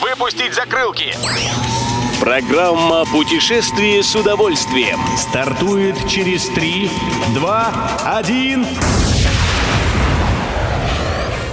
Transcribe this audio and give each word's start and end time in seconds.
Выпустить 0.00 0.54
закрылки! 0.54 1.14
Программа 2.20 3.04
«Путешествие 3.06 4.02
с 4.02 4.14
удовольствием». 4.14 4.98
Стартует 5.16 5.96
через 6.08 6.46
3, 6.48 6.90
2, 7.34 7.90
1... 8.18 8.66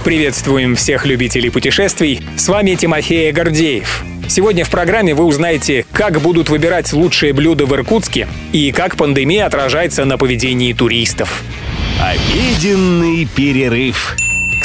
Приветствуем 0.04 0.76
всех 0.76 1.04
любителей 1.04 1.50
путешествий. 1.50 2.22
С 2.36 2.48
вами 2.48 2.74
Тимофей 2.76 3.30
Гордеев. 3.30 4.02
Сегодня 4.28 4.64
в 4.64 4.70
программе 4.70 5.14
вы 5.14 5.24
узнаете, 5.24 5.84
как 5.92 6.20
будут 6.20 6.48
выбирать 6.48 6.92
лучшие 6.94 7.34
блюда 7.34 7.66
в 7.66 7.74
Иркутске 7.74 8.26
и 8.52 8.72
как 8.72 8.96
пандемия 8.96 9.44
отражается 9.44 10.06
на 10.06 10.16
поведении 10.16 10.72
туристов. 10.72 11.42
Обеденный 12.00 13.26
перерыв. 13.26 14.16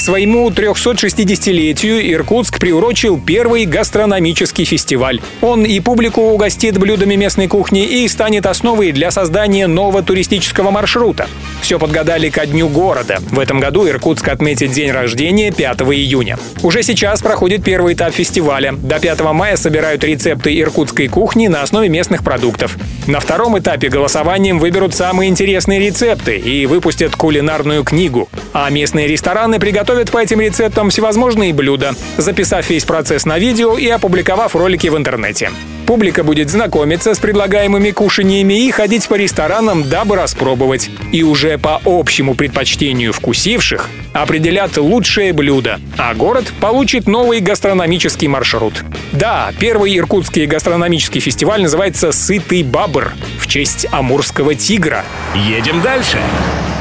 Своему 0.04 0.50
360-летию 0.50 2.12
Иркутск 2.12 2.60
приурочил 2.60 3.18
первый 3.26 3.64
гастрономический 3.64 4.66
фестиваль. 4.66 5.22
Он 5.42 5.64
и 5.64 5.80
публику 5.80 6.24
угостит 6.24 6.78
блюдами 6.78 7.16
местной 7.16 7.48
кухни 7.48 7.86
и 7.86 8.06
станет 8.10 8.46
основой 8.46 8.92
для 8.92 9.12
создания 9.12 9.66
нового 9.66 10.04
туристического 10.04 10.72
маршрута. 10.72 11.30
Все 11.62 11.80
подгадали 11.80 12.30
ко 12.30 12.46
дню 12.46 12.68
города. 12.68 13.20
В 13.32 13.40
этом 13.40 13.62
году 13.62 13.88
Иркутск 13.88 14.28
отметит 14.28 14.72
день 14.72 14.92
рождения 14.92 15.54
5 15.54 15.80
июня. 15.84 16.38
Уже 16.64 16.84
сейчас 16.84 17.22
проходит 17.22 17.64
первый 17.64 17.94
этап 17.94 18.14
фестиваля. 18.14 18.74
До 18.74 19.00
5 19.00 19.22
мая 19.32 19.56
собирают 19.56 20.04
рецепты 20.04 20.60
иркутской 20.60 21.08
кухни 21.08 21.48
на 21.48 21.62
основе 21.62 21.88
местных 21.88 22.26
продуктов. 22.26 22.76
На 23.08 23.22
втором 23.22 23.58
этапе 23.58 23.88
голосованием 23.88 24.60
выберут 24.60 24.94
самые 24.94 25.30
интересные 25.30 25.80
рецепты 25.80 26.38
и 26.38 26.66
выпустят 26.66 27.16
кулинарную 27.16 27.86
книгу. 27.86 28.28
А 28.52 28.70
местные 28.70 29.08
рестораны 29.08 29.60
приготовят 29.60 29.93
по 30.12 30.18
этим 30.18 30.42
рецептам 30.42 30.90
всевозможные 30.90 31.54
блюда, 31.54 31.94
записав 32.18 32.70
весь 32.70 32.86
процесс 32.86 33.26
на 33.26 33.40
видео 33.40 33.78
и 33.78 33.88
опубликовав 33.88 34.56
ролики 34.56 34.88
в 34.88 34.98
интернете. 34.98 35.52
Публика 35.86 36.24
будет 36.24 36.50
знакомиться 36.50 37.14
с 37.14 37.20
предлагаемыми 37.20 37.92
кушаниями 37.92 38.66
и 38.66 38.72
ходить 38.72 39.08
по 39.08 39.16
ресторанам, 39.16 39.90
дабы 39.90 40.16
распробовать. 40.16 40.90
И 41.12 41.24
уже 41.24 41.58
по 41.58 41.82
общему 41.84 42.36
предпочтению 42.36 43.12
вкусивших 43.12 43.90
определят 44.14 44.78
лучшее 44.78 45.34
блюдо, 45.34 45.80
а 45.98 46.14
город 46.14 46.46
получит 46.62 47.08
новый 47.08 47.42
гастрономический 47.42 48.28
маршрут. 48.28 48.74
Да, 49.12 49.52
первый 49.60 49.98
иркутский 49.98 50.46
гастрономический 50.46 51.20
фестиваль 51.20 51.62
называется 51.62 52.12
«Сытый 52.12 52.64
бабр» 52.64 53.14
в 53.40 53.48
честь 53.48 53.88
амурского 53.92 54.56
тигра. 54.56 55.04
Едем 55.36 55.82
дальше. 55.82 56.20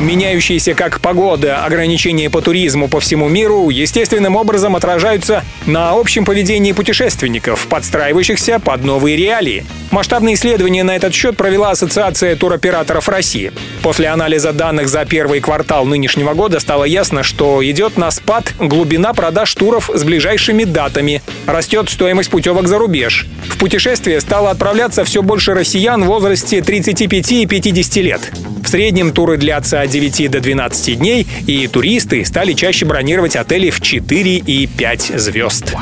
Меняющиеся 0.03 0.75
как 0.75 1.01
погода 1.01 1.65
ограничения 1.65 2.29
по 2.29 2.43
туризму 2.43 2.89
по 2.89 2.99
всему 2.99 3.29
миру 3.29 3.71
естественным 3.71 4.35
образом 4.35 4.75
отражаются 4.75 5.45
на 5.65 5.93
общем 5.93 6.25
поведении 6.25 6.73
путешественников, 6.73 7.69
подстраивающихся 7.69 8.59
под 8.59 8.83
новые 8.83 9.17
реалии. 9.17 9.65
Масштабные 9.93 10.37
исследования 10.37 10.85
на 10.85 10.97
этот 10.97 11.13
счет 11.13 11.37
провела 11.37 11.71
Ассоциация 11.71 12.35
туроператоров 12.35 13.11
России. 13.11 13.53
После 13.83 14.09
анализа 14.09 14.55
данных 14.55 14.89
за 14.89 15.05
первый 15.05 15.41
квартал 15.41 15.85
нынешнего 15.85 16.33
года 16.33 16.61
стало 16.61 16.85
ясно, 16.85 17.23
что 17.23 17.63
идет 17.63 17.99
на 17.99 18.11
спад 18.11 18.55
глубина 18.59 19.13
продаж 19.13 19.55
туров 19.55 19.91
с 19.93 20.03
ближайшими 20.03 20.65
датами. 20.65 21.23
Растет 21.47 21.91
стоимость 21.91 22.31
путевок 22.31 22.69
за 22.69 22.79
рубеж. 22.79 23.27
В 23.51 23.59
путешествие 23.59 24.23
стало 24.23 24.51
отправляться 24.51 25.05
все 25.05 25.21
больше 25.21 25.53
россиян 25.53 26.03
в 26.03 26.07
возрасте 26.07 26.63
35 26.63 27.33
и 27.33 27.47
50 27.47 27.97
лет. 27.97 28.33
В 28.63 28.69
среднем 28.69 29.13
туры 29.13 29.37
длятся 29.37 29.81
от 29.81 29.91
9 29.91 30.31
до 30.31 30.41
12 30.41 30.99
дней, 30.99 31.27
и 31.47 31.67
туристы 31.67 32.25
стали 32.25 32.53
чаще 32.53 32.87
бронировать 32.87 33.37
отели 33.37 33.71
в 33.71 33.81
4 33.81 34.37
и 34.37 34.67
5 34.67 35.13
звезд. 35.17 35.75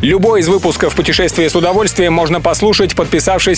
Любой 0.00 0.40
из 0.40 0.48
выпусков 0.48 0.94
«Путешествие 0.94 1.50
с 1.50 1.56
удовольствием» 1.56 2.12
можно 2.12 2.40
послушать, 2.40 2.94
подписавшись 2.94 3.57